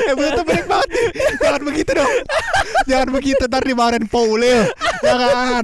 Episode 0.10 0.32
kita 0.32 0.44
pendek 0.44 0.66
banget. 0.66 0.89
Jangan 1.38 1.62
begitu 1.63 1.92
dong. 1.94 2.13
Jangan 2.86 3.10
begitu 3.12 3.44
ntar 3.46 3.63
dimarahin 3.63 4.06
Paulil. 4.06 4.60
Jangan. 5.00 5.63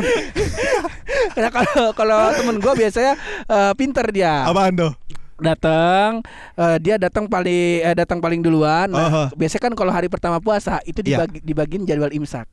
Nah, 1.36 1.50
kalau 1.52 1.84
kalau 1.94 2.20
temen 2.32 2.58
gua 2.60 2.74
biasanya 2.74 3.14
eh, 3.46 3.72
pinter 3.74 4.06
dia. 4.10 4.46
Apaan 4.46 4.76
tuh? 4.76 4.94
datang 5.36 6.24
eh, 6.56 6.78
dia 6.80 6.96
datang 6.96 7.28
paling 7.28 7.84
eh, 7.84 7.92
datang 7.92 8.24
paling 8.24 8.40
duluan 8.40 8.88
nah, 8.88 9.04
Aha. 9.04 9.24
biasanya 9.36 9.68
kan 9.68 9.74
kalau 9.76 9.92
hari 9.92 10.08
pertama 10.08 10.40
puasa 10.40 10.80
itu 10.88 11.04
Iya. 11.04 11.28
dibagi 11.28 11.40
dibagiin 11.44 11.84
jadwal 11.84 12.12
imsak 12.16 12.48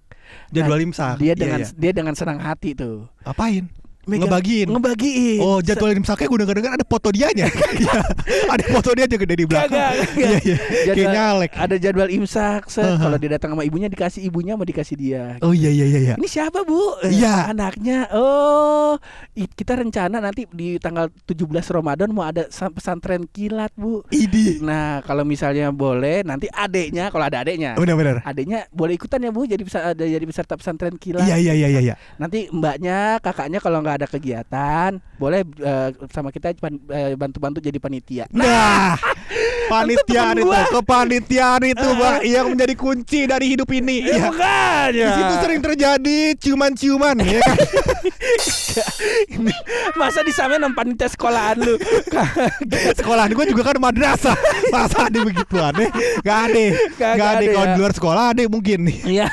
Jadwal 0.51 0.81
Nah, 0.81 0.87
imsak. 0.91 1.15
dia 1.21 1.31
Iya, 1.31 1.35
dengan 1.39 1.61
iya. 1.63 1.71
dia 1.79 1.93
dengan 1.95 2.15
senang 2.19 2.43
hati 2.43 2.75
tuh 2.75 3.07
Apain? 3.23 3.71
Megang- 4.03 4.27
Ngebagiin. 4.27 4.67
ngebagiin. 4.67 5.39
Oh 5.39 5.59
jadwal 5.59 5.93
imsaknya 5.93 6.27
gue 6.27 6.39
denger-denger 6.43 6.73
ada 6.73 6.85
foto 6.85 7.09
dianya. 7.09 7.47
Iya. 7.73 7.99
Ada 8.53 8.65
foto 8.69 8.91
dia 8.93 9.07
juga 9.07 9.25
dari 9.25 9.45
belakang. 9.45 9.73
Kagak, 9.73 9.91
kagak. 9.95 10.19
Iya 10.19 10.39
iya. 10.43 10.57
Kayak 10.93 11.09
nyalek. 11.11 11.51
ada 11.55 11.75
jadwal 11.77 12.09
imsak 12.09 12.63
set. 12.69 12.85
Aha. 12.85 12.99
kalau 13.01 13.17
dia 13.17 13.31
datang 13.33 13.51
sama 13.51 13.63
ibunya 13.63 13.87
dikasih 13.87 14.21
ibunya 14.23 14.53
mau 14.55 14.63
dikasih 14.63 14.97
dia. 14.97 15.25
Oh 15.41 15.51
iya 15.51 15.69
iya 15.69 15.87
iya 15.87 16.01
iya. 16.03 16.15
Ini 16.15 16.29
siapa 16.29 16.63
bu? 16.63 16.99
Eh, 17.01 17.15
Iya. 17.15 17.49
anaknya. 17.49 18.11
Oh. 18.13 18.99
Kita 19.33 19.75
rencana 19.75 20.19
nanti 20.19 20.45
di 20.47 20.77
tanggal 20.77 21.09
17 21.25 21.49
Ramadan 21.71 22.11
mau 22.11 22.23
ada 22.23 22.47
sa- 22.49 22.69
pesantren 22.69 23.25
kilat 23.27 23.73
bu. 23.73 24.03
Idi. 24.09 24.59
Nah 24.61 25.01
kalau 25.03 25.23
misalnya 25.23 25.71
boleh 25.71 26.21
nanti 26.23 26.47
adeknya 26.49 27.09
kalau 27.09 27.25
ada 27.25 27.41
adeknya. 27.41 27.75
Bener-bener 27.75 28.21
adiknya 28.23 28.67
boleh 28.69 28.95
ikutan 28.95 29.19
ya 29.19 29.31
bu 29.31 29.47
jadi 29.47 29.63
ada 29.73 30.03
jadi 30.03 30.25
peserta 30.25 30.55
pesantren 30.55 30.95
kilat. 30.97 31.25
Iya 31.25 31.37
iya 31.39 31.53
iya 31.55 31.69
iya 31.71 31.81
iya. 31.83 31.95
Nanti 32.17 32.51
mbaknya 32.51 33.17
kakaknya 33.19 33.59
kalau 33.59 33.81
nggak 33.81 33.92
ada 33.97 34.07
kegiatan. 34.07 35.01
Boleh 35.17 35.45
eh, 35.45 35.89
sama 36.11 36.31
kita 36.31 36.53
eh, 36.53 37.15
bantu-bantu 37.17 37.61
jadi 37.61 37.77
panitia. 37.77 38.25
Nah 38.33 38.97
Panitiaan 39.73 40.37
itu. 40.37 40.53
Kepanitiaan 40.53 41.63
itu 41.65 41.87
Pak 41.97 42.21
Yang 42.27 42.47
menjadi 42.53 42.75
kunci 42.77 43.21
dari 43.25 43.57
hidup 43.57 43.69
ini. 43.73 44.05
Ya 44.05 44.13
Iya. 44.13 44.23
makanya. 44.29 45.07
Di 45.09 45.13
situ 45.17 45.35
sering 45.41 45.61
terjadi 45.65 46.19
ciuman-ciuman 46.37 47.17
ya 47.25 47.41
kan? 47.41 47.57
masa 50.01 50.21
disamain 50.21 50.61
sama 50.61 50.77
panitia 50.77 51.09
sekolahan 51.09 51.57
lu? 51.57 51.75
Sekolah 52.99 53.25
gue 53.33 53.47
juga 53.49 53.63
kan 53.65 53.77
madrasah. 53.81 54.37
Masa 54.69 55.09
ada 55.09 55.19
begituan 55.25 55.73
ya 55.77 55.89
Gak 56.21 56.39
ada. 56.51 56.65
Kagak 56.99 57.17
Gak 57.17 57.31
ada 57.33 57.45
Kalau 57.49 57.65
ya. 57.65 57.73
di 57.73 57.79
luar 57.81 57.93
sekolah 57.97 58.25
ada 58.37 58.43
mungkin. 58.49 58.79
Nih 58.85 58.99
Iya. 59.09 59.27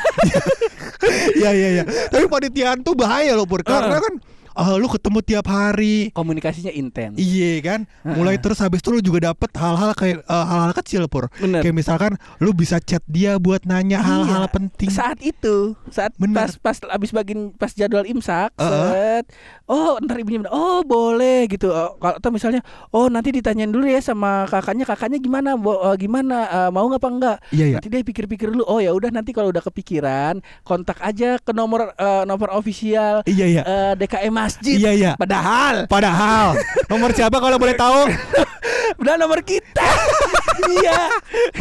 Iya 1.35 1.51
iya 1.51 1.67
iya. 1.79 1.83
Tapi 2.07 2.25
panitiaan 2.27 2.79
tuh 2.79 2.95
bahaya 2.95 3.35
loh 3.35 3.43
Pur. 3.43 3.63
Karena 3.63 3.99
kan 3.99 4.13
ah, 4.61 4.75
Lu 4.75 4.87
ketemu 4.87 5.19
tiap 5.21 5.45
hari. 5.45 6.11
Komunikasinya 6.11 6.69
intens. 6.69 7.15
Iya 7.15 7.51
kan? 7.61 7.79
Mulai 8.03 8.35
terus 8.35 8.59
habis 8.59 8.79
itu 8.79 8.89
lu 8.89 8.99
juga 8.99 9.31
dapet 9.31 9.49
hal-hal 9.53 9.91
kayak 9.93 10.21
eh, 10.21 10.45
Hal-hal 10.45 10.73
kecil 10.75 11.07
Pur. 11.07 11.31
Bener. 11.33 11.61
Kayak 11.61 11.75
misalkan 11.75 12.11
Lu 12.37 12.51
bisa 12.51 12.77
chat 12.77 13.01
dia 13.05 13.35
buat 13.35 13.63
nanya 13.63 13.99
hal-hal 13.99 14.43
Iya. 14.45 14.51
penting. 14.51 14.89
Saat 14.89 15.19
itu 15.19 15.73
saat 15.87 16.11
Bener. 16.15 16.35
pas 16.35 16.51
pas 16.55 16.77
abis 16.89 17.09
bagin 17.09 17.51
pas 17.51 17.69
jadwal 17.69 18.03
imsak 18.03 18.51
Heeh. 18.55 18.89
set 18.89 19.25
oh 19.65 19.95
ntar 19.99 20.17
ibunya 20.17 20.43
oh 20.47 20.81
boleh 20.81 21.47
gitu. 21.47 21.69
Oh, 21.69 21.95
kalau 21.95 22.17
atau 22.17 22.29
misalnya 22.29 22.61
oh 22.89 23.07
nanti 23.07 23.29
ditanyain 23.29 23.69
dulu 23.69 23.85
ya 23.85 23.99
sama 23.99 24.43
kakaknya 24.45 24.83
kakaknya 24.83 25.17
gimana 25.17 25.49
Bo, 25.53 25.77
eh, 25.83 25.97
gimana 25.97 26.37
Eh, 26.49 26.69
mau 26.69 26.85
nggak 26.85 26.97
apa 26.97 27.09
enggak? 27.09 27.37
Iya 27.49 27.65
iya. 27.65 27.75
Nanti 27.77 27.87
dia 27.87 28.01
pikir-pikir 28.01 28.47
dulu 28.49 28.63
oh 28.63 28.79
ya 28.79 28.89
udah 28.89 29.09
nanti 29.09 29.29
kalau 29.29 29.49
udah 29.49 29.61
kepikiran 29.61 30.33
kontak 30.63 30.97
aja 30.99 31.37
ke 31.37 31.51
nomor 31.51 31.93
eh, 31.93 32.23
nomor 32.23 32.49
ofisial 32.51 33.21
Iya 33.23 33.45
iya. 33.45 33.61
eh, 33.61 33.93
DKM 33.95 34.33
masjid. 34.49 34.75
Iya 34.81 34.91
iya. 34.97 35.11
Padahal. 35.13 35.85
Padahal. 35.85 36.57
Nomor 36.89 37.13
siapa 37.13 37.37
kalau 37.37 37.61
boleh 37.61 37.77
tahu 37.77 38.09
udah 38.99 39.15
nomor 39.15 39.39
kita 39.41 39.87
iya 40.75 41.07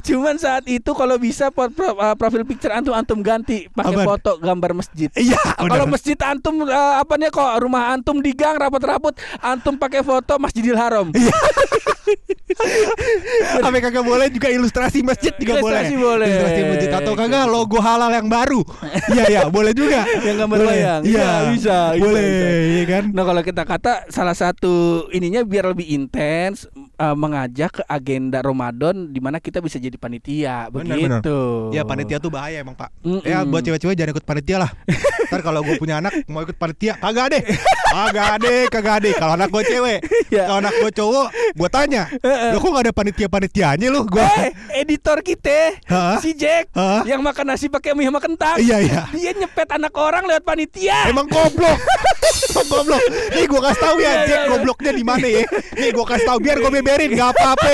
cuman 0.00 0.36
saat 0.36 0.66
itu 0.66 0.90
kalau 0.90 1.16
bisa 1.16 1.48
po- 1.48 1.70
pro- 1.70 1.94
eh, 1.94 2.14
profil 2.14 2.42
picture 2.42 2.70
antum 2.70 2.92
antum 2.92 3.18
ganti 3.18 3.70
pakai 3.70 3.96
foto 4.00 4.36
gambar 4.36 4.74
masjid 4.74 5.10
Iya 5.14 5.38
Kalau 5.54 5.86
masjid 5.86 6.18
antum 6.20 6.62
eh, 6.62 6.94
apa 6.96 7.14
nih 7.14 7.28
kok 7.28 7.58
rumah 7.58 7.90
antum 7.90 8.18
di 8.18 8.32
gang 8.32 8.56
rapot-rapot 8.56 9.14
antum 9.40 9.74
pakai 9.74 10.00
foto 10.00 10.36
Masjidil 10.36 10.74
Haram. 10.74 11.10
Iya. 11.10 11.30
Sampai 13.58 13.78
kagak 13.78 14.02
boleh 14.02 14.28
juga 14.28 14.48
ilustrasi 14.48 15.02
masjid 15.02 15.30
juga 15.32 15.58
Ilustrasi 15.58 15.94
boleh. 15.94 16.00
boleh. 16.00 16.26
Ilustrasi 16.26 16.60
masjid 16.66 16.90
atau 16.92 17.12
kagak 17.14 17.44
logo 17.46 17.78
halal 17.78 18.10
yang 18.10 18.26
baru. 18.26 18.62
Iya 19.08 19.24
iya, 19.26 19.42
boleh 19.48 19.72
juga. 19.72 20.04
Yang 20.20 20.36
gambar 20.38 20.56
Boleh. 20.58 20.74
Iya, 20.74 20.92
Iya, 21.00 21.28
bisa, 21.48 21.76
bisa, 21.92 22.02
Boleh, 22.02 22.24
iya 22.70 22.84
kan? 22.86 23.04
Nah 23.10 23.24
kalau 23.24 23.42
kita 23.42 23.62
kata 23.64 23.92
salah 24.08 24.34
satu 24.34 24.74
ininya 25.10 25.40
biar 25.42 25.68
lebih 25.68 25.88
intens 25.88 26.68
eh, 26.98 27.14
mengajak 27.14 27.70
ke 27.72 27.82
agenda 27.84 28.38
Ramadan 28.38 29.08
di 29.08 29.18
mana 29.18 29.38
kita 29.38 29.58
bisa 29.58 29.78
jadi 29.78 29.94
panitia 29.94 30.66
Benar, 30.68 30.98
begitu. 31.20 31.70
Ya 31.70 31.82
panitia 31.82 32.18
tuh 32.18 32.28
bahaya 32.28 32.58
emang 32.58 32.74
pak. 32.74 32.90
Mm-mm. 33.00 33.22
Ya 33.22 33.42
buat 33.42 33.62
cewek-cewek 33.62 33.94
jangan 33.94 34.12
ikut 34.12 34.24
panitia 34.24 34.56
lah. 34.58 34.70
Ntar 35.28 35.40
kalau 35.40 35.60
gue 35.60 35.76
punya 35.76 35.98
anak 35.98 36.24
mau 36.26 36.40
ikut 36.40 36.56
panitia 36.56 36.96
kagak 36.96 37.26
deh, 37.30 37.42
kagak 37.86 38.34
deh, 38.40 38.60
kagak 38.68 38.96
deh. 39.00 39.14
Kalau 39.14 39.32
anak 39.34 39.48
gue 39.48 39.62
cewek, 39.62 39.98
Iya. 40.28 40.44
kalau 40.44 40.58
anak 40.58 40.74
gue 40.74 40.90
cowok, 40.90 41.26
gue 41.54 41.68
tanya, 41.68 42.02
lo 42.50 42.58
kok 42.58 42.70
gak 42.70 42.84
ada 42.84 42.92
panitia 42.92 43.28
panitianya 43.28 43.88
lu? 43.88 44.02
Gue, 44.04 44.24
Eh, 44.24 44.52
editor 44.78 45.20
kita 45.20 45.76
Hah? 45.84 46.16
si 46.18 46.32
Jack 46.32 46.72
Hah? 46.72 47.04
yang 47.04 47.20
makan 47.20 47.44
nasi 47.48 47.68
pakai 47.68 47.92
mie 47.92 48.06
sama 48.06 48.18
kentang. 48.18 48.56
Iya, 48.56 48.76
iya. 48.80 49.02
Dia 49.10 49.32
nyepet 49.34 49.68
anak 49.70 49.92
orang 49.92 50.24
lewat 50.24 50.42
panitia. 50.42 51.06
Emang 51.06 51.28
goblok. 51.28 51.76
Goblok. 52.68 53.00
Nih 53.30 53.44
gue 53.44 53.60
kasih 53.60 53.80
tahu 53.80 53.96
ya, 53.98 54.04
Iya, 54.04 54.12
Jack 54.18 54.28
iya, 54.28 54.40
iya. 54.40 54.50
gobloknya 54.50 54.92
di 54.92 55.04
mana 55.04 55.26
ya. 55.26 55.44
Nih 55.74 55.90
gue 55.90 56.04
kasih 56.04 56.26
tahu 56.26 56.38
biar 56.40 56.56
gue 56.58 56.72
beberin, 56.88 57.10
nggak 57.14 57.30
apa-apa. 57.36 57.68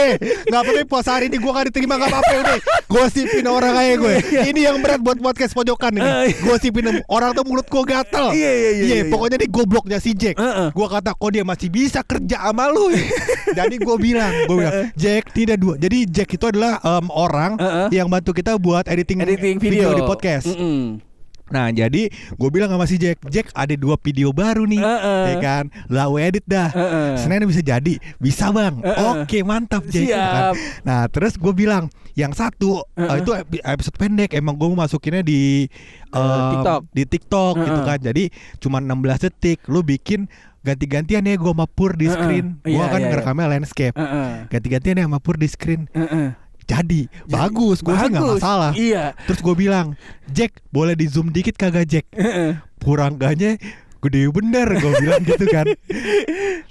Nggak 0.51 0.61
apa-apa 0.61 0.83
puasa 0.91 1.11
hari 1.15 1.31
ini 1.31 1.39
gue 1.39 1.53
gak 1.53 1.67
diterima 1.71 1.95
nggak 1.97 2.11
apa-apa 2.11 2.33
udah. 2.43 2.59
Gosipin 2.91 3.47
orang 3.47 3.73
kayak 3.75 3.97
gue. 4.03 4.15
Ini 4.51 4.61
yang 4.71 4.77
berat 4.83 5.01
buat 5.01 5.19
podcast 5.19 5.53
pojokan 5.55 5.93
Iya, 5.95 6.27
ini. 6.27 6.33
Gosipin 6.43 6.85
orang 7.07 7.31
tuh 7.33 7.45
mulut 7.47 7.67
gue 7.67 7.83
gatel. 7.87 8.35
Iya, 8.35 8.51
iya, 8.53 8.71
iya, 8.75 8.85
iya. 9.01 9.05
pokoknya 9.07 9.37
nih 9.39 9.51
gobloknya 9.51 9.99
si 10.03 10.13
Jack. 10.13 10.37
Gue 10.75 10.87
kata 10.91 11.15
kok 11.15 11.31
dia 11.31 11.45
masih 11.47 11.69
bisa 11.71 12.03
kerja 12.03 12.51
sama 12.51 12.67
lu. 12.71 12.91
ya?" 12.91 13.03
Jadi 13.65 13.79
gue 13.79 13.97
bilang, 14.01 14.33
gue 14.51 14.57
bilang, 14.59 14.75
Jack 14.99 15.31
tidak 15.31 15.63
dua. 15.63 15.75
Jadi 15.79 16.11
Jack 16.11 16.35
itu 16.35 16.45
adalah 16.51 16.83
em, 16.83 17.07
orang 17.15 17.53
yang 17.95 18.11
bantu 18.11 18.35
kita 18.35 18.59
buat 18.59 18.87
editing, 18.91 19.23
Editing 19.23 19.57
video, 19.63 19.95
di 19.95 20.03
podcast. 20.03 20.51
Mm-mm. 20.51 21.14
Nah 21.55 21.71
jadi 21.71 22.11
gue 22.11 22.49
bilang 22.51 22.67
sama 22.67 22.85
si 22.85 22.97
Jack 22.97 23.23
Jack 23.25 23.55
ada 23.55 23.71
dua 23.73 23.95
video 23.97 24.29
baru 24.31 24.67
nih 24.67 24.83
Heeh. 24.83 25.23
Ya 25.25 25.35
kan 25.39 25.65
Lau 25.87 26.19
edit 26.19 26.43
dah 26.45 26.67
Heeh. 26.69 27.15
Senin 27.17 27.47
bisa 27.47 27.63
jadi 27.63 27.95
Bisa 28.19 28.51
bang 28.51 28.83
Heeh. 28.83 29.23
Oke 29.23 29.39
mantap 29.41 29.87
Jack 29.87 30.03
Siap. 30.05 30.19
kan? 30.19 30.53
Nah 30.83 31.01
terus 31.07 31.35
gue 31.35 31.51
bilang 31.51 31.87
Yang 32.13 32.33
satu 32.37 32.83
eh, 32.93 33.01
Heeh. 33.01 33.19
Itu 33.21 33.31
epi- 33.33 33.63
episode 33.63 33.95
pendek 33.95 34.35
Emang 34.35 34.55
gue 34.55 34.67
masukinnya 34.69 35.23
di 35.23 35.71
Eh, 36.07 36.17
em, 36.17 36.51
TikTok. 36.53 36.81
Di 36.91 37.03
TikTok 37.05 37.55
gitu 37.61 37.71
Heeh. 37.77 37.87
kan 37.87 37.99
Jadi 38.01 38.25
cuma 38.59 38.79
16 38.79 38.91
detik 39.21 39.63
Lu 39.67 39.81
bikin 39.81 40.27
ganti-gantian 40.61 41.23
ya 41.23 41.37
gue 41.37 41.53
sama 41.53 41.67
Pur 41.67 41.93
di 41.93 42.07
Heeh. 42.07 42.15
screen 42.15 42.47
Gue 42.61 42.73
Iya, 42.73 42.85
kan 42.85 42.93
iya, 42.93 43.01
iya. 43.01 43.09
ngerekamnya 43.13 43.47
landscape 43.49 43.95
Heeh. 43.95 44.49
Ganti-gantian 44.49 44.97
ya 44.97 45.05
sama 45.05 45.19
Pur 45.19 45.37
di 45.37 45.47
screen 45.47 45.87
Heeh. 45.91 46.35
Jadi 46.65 47.07
Bagus. 47.25 47.81
Gue 47.81 47.93
sih 47.95 48.09
gak 48.09 48.19
Bagus. 48.19 48.41
masalah. 48.41 48.73
Iya. 48.73 49.13
Terus 49.25 49.41
gue 49.41 49.55
bilang 49.55 49.93
Jack 50.27 50.61
boleh 50.69 50.93
di 50.93 51.05
zoom 51.05 51.29
dikit 51.29 51.55
kagak 51.55 51.85
Jack? 51.85 52.07
Heeh. 52.13 52.57
Kurangnya 52.81 53.57
gede 54.01 54.29
bener 54.29 54.69
gue 54.75 54.93
bilang 55.01 55.21
gitu 55.29 55.45
kan. 55.47 55.65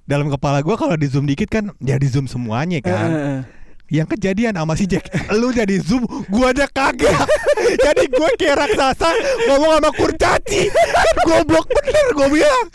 Dalam 0.04 0.30
kepala 0.30 0.60
gue 0.60 0.76
kalau 0.76 0.94
di 0.94 1.08
zoom 1.08 1.26
dikit 1.26 1.50
kan 1.50 1.74
ya 1.80 1.98
di 1.98 2.06
zoom 2.06 2.26
semuanya 2.26 2.78
kan. 2.80 3.10
Yang 3.88 4.18
kejadian 4.18 4.58
sama 4.58 4.74
si 4.74 4.90
Jack 4.90 5.06
lu 5.34 5.50
jadi 5.50 5.78
zoom 5.78 6.02
gue 6.26 6.46
aja 6.46 6.66
kagak. 6.66 7.14
Jadi 7.64 8.12
gue 8.12 8.30
kayak 8.36 8.60
raksasa 8.60 9.08
ngomong 9.48 9.80
sama 9.80 9.90
kurcaci. 9.96 10.68
Kan 10.68 11.16
goblok 11.24 11.64
bener 11.72 12.06
gue 12.12 12.28
bilang. 12.36 12.66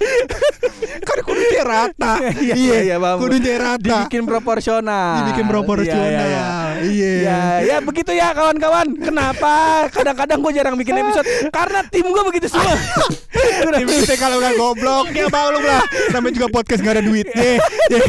Kan 1.04 1.18
kudunya 1.22 1.62
rata. 1.62 2.12
Iya, 2.34 2.54
iya, 2.56 2.78
iya, 2.82 2.96
paham. 2.96 3.20
kudunya 3.20 3.54
rata. 3.60 4.08
Dibikin 4.08 4.24
proporsional. 4.24 5.12
dibikin 5.22 5.44
proporsional 5.44 6.08
Iya, 6.08 6.24
iya, 6.24 6.44
iya. 6.82 7.12
Ya, 7.22 7.42
ya 7.62 7.76
begitu 7.82 8.10
ya 8.14 8.30
kawan-kawan. 8.34 8.98
Kenapa 8.98 9.86
kadang-kadang 9.90 10.38
gue 10.42 10.52
jarang 10.54 10.74
bikin 10.78 10.98
episode? 10.98 11.26
Karena 11.50 11.82
tim 11.86 12.06
gue 12.06 12.22
begitu 12.26 12.46
semua. 12.46 12.74
Tim 13.58 13.86
kita 13.86 14.16
kalau 14.18 14.40
udah 14.40 14.52
goblok 14.56 15.06
ya 15.14 15.28
maklum 15.30 15.62
lah 15.62 15.84
Namanya 16.10 16.34
juga 16.42 16.48
podcast 16.50 16.80
gak 16.82 16.98
ada 16.98 17.04
duitnya 17.04 17.60
Ya, 17.92 18.00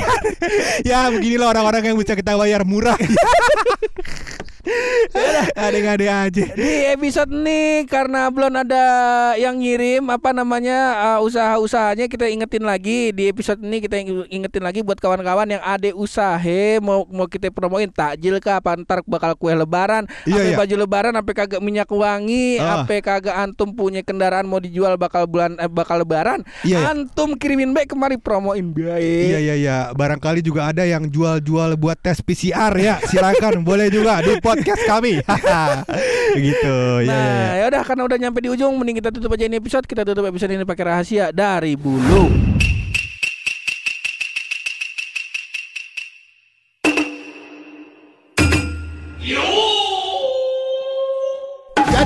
ya 0.84 1.00
beginilah 1.12 1.54
orang-orang 1.54 1.92
yang 1.92 1.98
bisa 2.00 2.16
kita 2.18 2.36
bayar 2.36 2.64
murah 2.66 2.98
Ada-ada 5.60 6.08
aja. 6.25 6.44
Di 6.50 6.72
episode 6.89 7.32
ini 7.32 7.60
karena 7.86 8.28
belum 8.28 8.54
ada 8.56 8.86
yang 9.36 9.60
ngirim 9.60 10.08
apa 10.08 10.32
namanya 10.32 10.80
uh, 10.96 11.20
usaha-usahanya 11.22 12.08
kita 12.08 12.25
ingetin 12.25 12.63
lagi 12.63 13.12
di 13.12 13.28
episode 13.28 13.60
ini 13.60 13.78
kita 13.80 14.00
ing- 14.00 14.30
ingetin 14.32 14.63
lagi 14.63 14.80
buat 14.80 14.98
kawan-kawan 14.98 15.50
yang 15.50 15.60
ada 15.62 15.92
usaha 15.92 16.39
mau 16.80 17.04
mau 17.06 17.28
kita 17.28 17.51
promoin 17.51 17.88
takjil 17.88 18.39
kah 18.39 18.58
apa 18.58 18.80
ntar 18.80 19.04
bakal 19.04 19.36
kue 19.36 19.51
lebaran, 19.51 20.08
Iya, 20.24 20.39
apa 20.39 20.48
iya. 20.48 20.58
baju 20.58 20.75
lebaran, 20.78 21.13
apa 21.13 21.32
kagak 21.34 21.60
minyak 21.60 21.89
wangi, 21.89 22.56
Ah. 22.58 22.82
apa 22.82 22.96
kagak 23.00 23.36
antum 23.36 23.72
punya 23.72 24.00
kendaraan 24.00 24.48
mau 24.48 24.58
dijual 24.58 24.96
bakal 24.96 25.25
bulan 25.25 25.60
eh, 25.60 25.68
bakal 25.68 26.01
lebaran, 26.01 26.42
Iya, 26.63 26.80
iya. 26.80 26.88
antum 26.89 27.36
kirimin 27.36 27.75
baik 27.75 27.92
kemari 27.92 28.16
promoin 28.16 28.72
baik. 28.72 29.25
Iya 29.28 29.39
iya 29.42 29.56
iya, 29.56 29.78
barangkali 29.92 30.39
juga 30.39 30.72
ada 30.72 30.84
yang 30.84 31.06
jual-jual 31.06 31.75
buat 31.75 32.00
tes 32.00 32.22
PCR 32.22 32.72
ya. 32.75 32.96
Silakan 33.04 33.62
boleh 33.62 33.89
juga 33.89 34.22
di 34.22 34.39
podcast 34.39 34.82
kami. 34.86 35.20
gitu. 36.48 36.77
Ya, 37.03 37.10
Nah, 37.10 37.18
ya, 37.18 37.34
ya. 37.34 37.53
ya 37.60 37.65
udah 37.74 37.82
karena 37.84 38.03
udah 38.06 38.18
nyampe 38.18 38.39
di 38.41 38.50
ujung 38.50 38.74
mending 38.77 38.98
kita 39.03 39.10
tutup 39.12 39.34
aja 39.36 39.46
ini 39.46 39.58
episode. 39.60 39.86
Kita 39.86 40.01
tutup 40.08 40.25
episode 40.25 40.51
ini 40.53 40.63
pakai 40.63 40.84
rahasia 40.88 41.32
dari 41.36 41.75
bulu. 41.75 42.29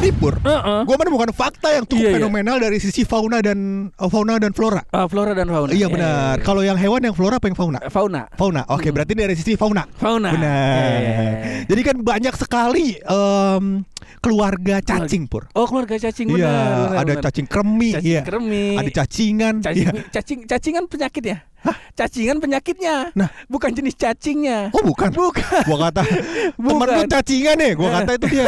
Jadi 0.03 0.19
Pur, 0.19 0.35
Heeh. 0.35 0.79
gue 0.83 0.95
menemukan 0.99 1.31
fakta 1.31 1.71
yang 1.71 1.87
cukup 1.87 2.03
Iya, 2.03 2.11
iya. 2.11 2.15
fenomenal 2.19 2.59
dari 2.59 2.75
sisi 2.75 3.07
fauna 3.07 3.39
dan 3.39 3.87
uh, 3.95 4.11
fauna 4.11 4.35
dan 4.35 4.51
flora. 4.51 4.83
Ah, 4.91 5.07
flora 5.07 5.31
dan 5.31 5.47
fauna. 5.47 5.71
Iya 5.71 5.87
Ya, 5.87 5.87
benar. 5.87 6.11
ya, 6.11 6.35
ya. 6.35 6.43
Kalau 6.43 6.59
yang 6.59 6.75
hewan 6.75 7.07
yang 7.07 7.15
flora 7.15 7.39
apa 7.39 7.47
yang 7.47 7.55
fauna? 7.55 7.79
fauna. 7.87 8.27
Fauna. 8.35 8.67
Oke, 8.67 8.91
Hmm. 8.91 8.99
berarti 8.99 9.15
dari 9.15 9.31
sisi 9.39 9.55
fauna. 9.55 9.87
Fauna. 9.95 10.35
Benar. 10.35 10.59
Ya, 10.59 10.99
ya, 10.99 10.99
ya. 10.99 11.23
Jadi 11.71 11.81
kan 11.87 11.95
banyak 12.03 12.35
sekali 12.35 12.99
em, 12.99 13.63
keluarga 14.19 14.83
cacing 14.83 15.23
Pur. 15.31 15.47
Oh, 15.55 15.71
keluarga 15.71 15.95
cacing 15.95 16.27
benar. 16.35 16.51
Iya, 16.91 16.99
ada 16.99 17.13
cacing 17.23 17.47
kremi, 17.47 17.95
Cacing 17.95 18.11
iya. 18.11 18.21
kremi. 18.27 18.75
Ada 18.75 18.91
cacingan, 18.91 19.55
Cacing, 19.63 19.87
iya. 19.87 20.03
cacing, 20.11 20.39
cacingan 20.43 20.83
penyakitnya. 21.63 21.95
Cacingan 21.95 22.37
penyakitnya. 22.43 22.95
Nah. 23.15 23.29
bukan 23.47 23.71
jenis 23.71 23.95
cacingnya. 23.95 24.69
Oh 24.75 24.83
bukan. 24.83 25.09
Bukan. 25.13 25.63
Gua 25.63 25.77
kata 25.89 26.03
temen 26.67 26.87
lu 26.91 27.01
cacingan 27.07 27.55
nih. 27.55 27.71
Gua 27.77 27.89
kata 28.01 28.11
itu 28.19 28.25
dia 28.33 28.45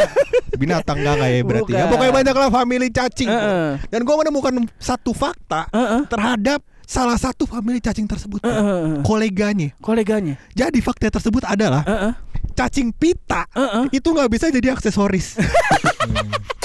binatang 0.60 1.00
enggak 1.00 1.16
kayak 1.24 1.40
berarti. 1.46 1.72
Ya 1.72 1.84
pokoknya 1.88 2.12
banyak 2.12 2.34
lah 2.36 2.48
family 2.52 2.88
cacing. 2.92 3.28
Heeh. 3.30 3.68
Dan 3.88 4.00
gua 4.04 4.16
menemukan 4.20 4.52
satu 4.76 5.16
fakta 5.16 5.70
Heeh. 5.72 6.04
terhadap 6.10 6.60
salah 6.86 7.18
satu 7.18 7.48
family 7.48 7.80
cacing 7.80 8.06
tersebut. 8.06 8.44
Heeh. 8.44 9.02
Koleganya. 9.02 9.72
Koleganya. 9.80 10.36
Jadi 10.52 10.78
fakta 10.84 11.08
tersebut 11.08 11.42
adalah 11.46 11.82
Heeh. 11.86 12.12
cacing 12.52 12.92
pita 12.92 13.48
Heeh. 13.56 13.96
itu 13.96 14.08
nggak 14.10 14.30
bisa 14.30 14.52
jadi 14.52 14.76
aksesoris. 14.76 15.36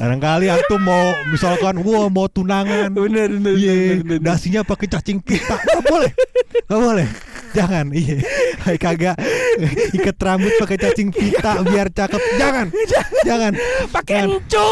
Barangkali 0.00 0.48
antum 0.48 0.80
mau 0.80 1.12
misalkan 1.28 1.76
wah 1.84 2.08
mau 2.08 2.24
tunangan. 2.24 2.88
Bener, 2.88 3.28
bener, 3.36 3.52
Iya, 3.52 4.00
dasinya 4.16 4.64
pakai 4.64 4.88
cacing 4.88 5.20
pita. 5.20 5.60
Nggak 5.60 5.84
boleh. 5.84 6.12
Nggak 6.64 6.80
boleh. 6.80 7.06
Jangan, 7.52 7.86
iya. 7.92 8.16
Kayak 8.64 8.80
kagak 8.80 9.16
ikat 9.92 10.16
rambut 10.24 10.56
pakai 10.56 10.80
cacing 10.80 11.12
pita 11.12 11.60
biar 11.68 11.92
cakep. 11.92 12.22
Jangan. 12.40 12.66
Jangan. 13.28 13.52
Pakai 13.92 14.24
encu. 14.24 14.68